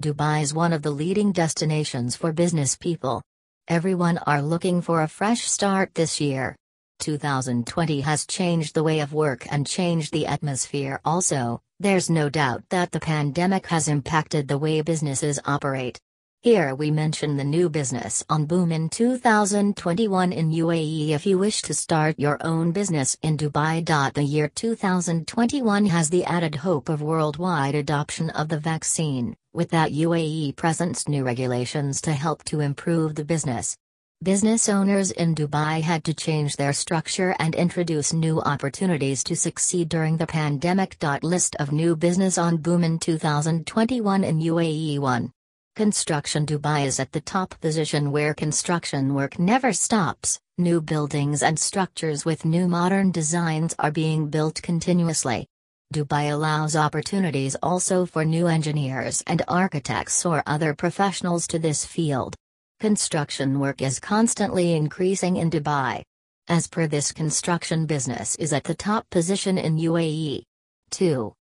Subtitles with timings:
[0.00, 3.20] Dubai is one of the leading destinations for business people.
[3.68, 6.56] Everyone are looking for a fresh start this year.
[7.00, 11.60] 2020 has changed the way of work and changed the atmosphere also.
[11.80, 16.00] There's no doubt that the pandemic has impacted the way businesses operate.
[16.42, 21.60] Here we mention the new business on boom in 2021 in UAE if you wish
[21.60, 23.84] to start your own business in Dubai.
[24.14, 29.92] The year 2021 has the added hope of worldwide adoption of the vaccine, with that
[29.92, 33.76] UAE presents new regulations to help to improve the business.
[34.22, 39.88] Business owners in Dubai had to change their structure and introduce new opportunities to succeed
[39.88, 40.96] during the pandemic.
[41.22, 45.32] List of new business on boom in 2021 in UAE 1.
[45.74, 51.58] Construction Dubai is at the top position where construction work never stops, new buildings and
[51.58, 55.46] structures with new modern designs are being built continuously.
[55.92, 62.36] Dubai allows opportunities also for new engineers and architects or other professionals to this field.
[62.78, 66.02] Construction work is constantly increasing in Dubai.
[66.46, 70.44] As per this construction business is at the top position in UAE.
[70.92, 71.32] 2.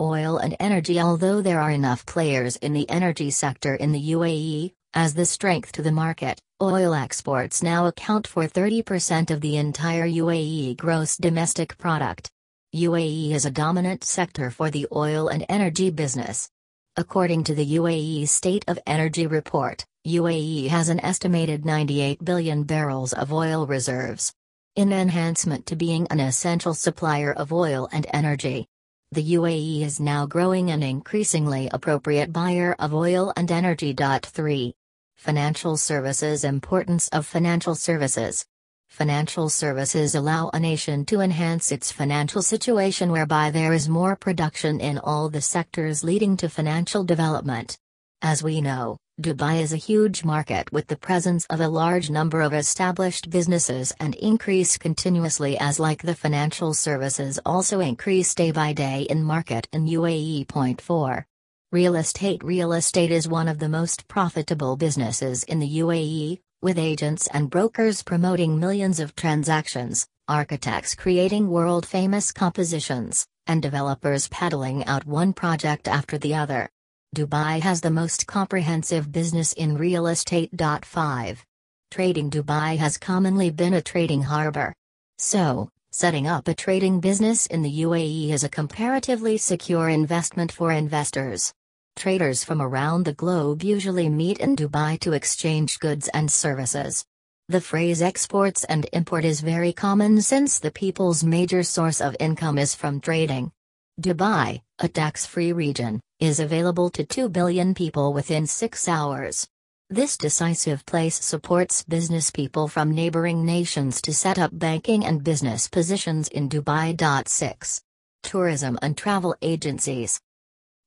[0.00, 4.72] Oil and energy Although there are enough players in the energy sector in the UAE,
[4.94, 10.06] as the strength to the market, oil exports now account for 30% of the entire
[10.06, 12.30] UAE gross domestic product.
[12.74, 16.50] UAE is a dominant sector for the oil and energy business.
[16.96, 23.12] According to the UAE State of Energy Report, UAE has an estimated 98 billion barrels
[23.12, 24.32] of oil reserves.
[24.74, 28.66] In enhancement to being an essential supplier of oil and energy,
[29.12, 33.94] the UAE is now growing an increasingly appropriate buyer of oil and energy.
[33.94, 34.74] 3.
[35.16, 38.44] Financial services Importance of financial services.
[38.88, 44.80] Financial services allow a nation to enhance its financial situation whereby there is more production
[44.80, 47.76] in all the sectors leading to financial development.
[48.22, 52.40] As we know, Dubai is a huge market with the presence of a large number
[52.40, 58.72] of established businesses and increase continuously as like the financial services also increase day by
[58.72, 60.48] day in market in UAE.
[60.48, 61.26] Point 4.
[61.72, 66.80] Real estate Real estate is one of the most profitable businesses in the UAE, with
[66.80, 75.06] agents and brokers promoting millions of transactions, architects creating world-famous compositions, and developers peddling out
[75.06, 76.68] one project after the other.
[77.14, 80.50] Dubai has the most comprehensive business in real estate.
[80.58, 81.46] 5.
[81.92, 84.74] Trading Dubai has commonly been a trading harbor.
[85.18, 90.72] So, setting up a trading business in the UAE is a comparatively secure investment for
[90.72, 91.54] investors.
[91.96, 97.06] Traders from around the globe usually meet in Dubai to exchange goods and services.
[97.48, 102.58] The phrase exports and import is very common since the people's major source of income
[102.58, 103.50] is from trading.
[103.98, 109.48] Dubai, a tax-free region, is available to 2 billion people within 6 hours.
[109.88, 115.66] This decisive place supports business people from neighboring nations to set up banking and business
[115.66, 117.26] positions in Dubai.
[117.26, 117.80] 6.
[118.22, 120.20] Tourism and travel agencies.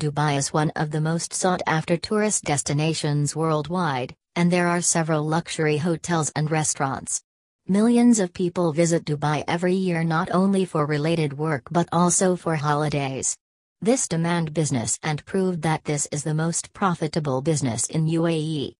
[0.00, 5.24] Dubai is one of the most sought after tourist destinations worldwide, and there are several
[5.24, 7.22] luxury hotels and restaurants.
[7.68, 12.56] Millions of people visit Dubai every year not only for related work but also for
[12.56, 13.36] holidays.
[13.82, 18.74] This demand business and proved that this is the most profitable business in UAE.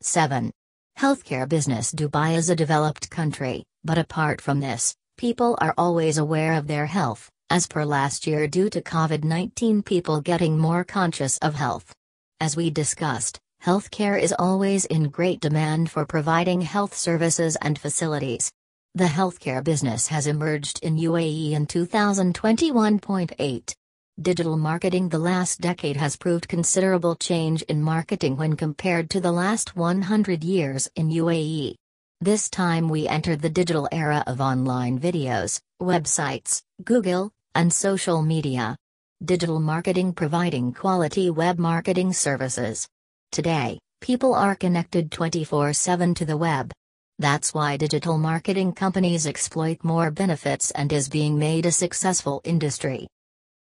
[0.00, 0.50] 7.
[0.98, 6.54] Healthcare business Dubai is a developed country, but apart from this, people are always aware
[6.54, 11.38] of their health, as per last year due to COVID 19, people getting more conscious
[11.38, 11.94] of health.
[12.40, 18.52] As we discussed, healthcare is always in great demand for providing health services and facilities.
[18.94, 23.74] The healthcare business has emerged in UAE in 2021.8.
[24.20, 29.32] Digital marketing The last decade has proved considerable change in marketing when compared to the
[29.32, 31.76] last 100 years in UAE.
[32.20, 38.76] This time we entered the digital era of online videos, websites, Google, and social media.
[39.24, 42.86] Digital marketing providing quality web marketing services.
[43.32, 46.70] Today, people are connected 24 7 to the web.
[47.18, 53.08] That's why digital marketing companies exploit more benefits and is being made a successful industry.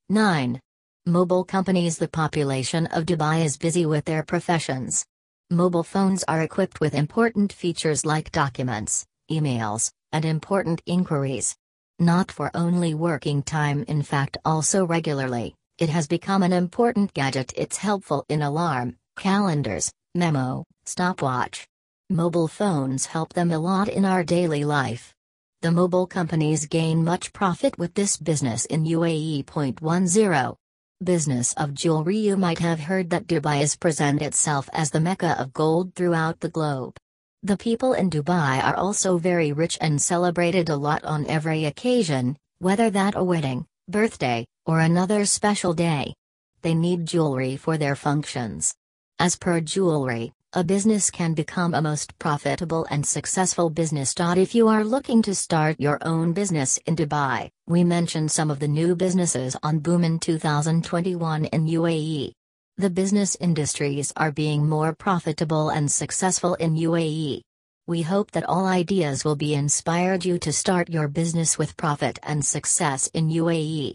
[0.09, 0.59] 9.
[1.05, 5.05] Mobile companies The population of Dubai is busy with their professions.
[5.51, 11.55] Mobile phones are equipped with important features like documents, emails, and important inquiries.
[11.99, 17.53] Not for only working time, in fact, also regularly, it has become an important gadget.
[17.55, 21.65] It's helpful in alarm, calendars, memo, stopwatch.
[22.09, 25.13] Mobile phones help them a lot in our daily life.
[25.61, 29.45] The mobile companies gain much profit with this business in UAE.
[29.45, 30.53] 10.
[31.01, 35.39] Business of jewelry You might have heard that Dubai is present itself as the mecca
[35.39, 36.97] of gold throughout the globe.
[37.45, 42.35] The people in Dubai are also very rich and celebrated a lot on every occasion,
[42.57, 46.15] whether that a wedding, birthday, or another special day.
[46.63, 48.73] They need jewelry for their functions.
[49.19, 54.15] As per jewelry, a business can become a most profitable and successful business.
[54.17, 58.57] If you are looking to start your own business in Dubai, we mention some of
[58.57, 62.33] the new businesses on boom in 2021 in UAE.
[62.77, 67.39] The business industries are being more profitable and successful in UAE.
[67.87, 72.19] We hope that all ideas will be inspired you to start your business with profit
[72.21, 73.93] and success in UAE.